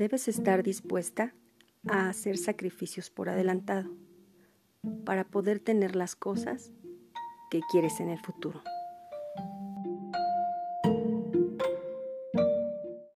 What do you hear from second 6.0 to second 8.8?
cosas que quieres en el futuro.